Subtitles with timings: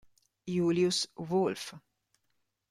[0.47, 1.75] Julius Wolff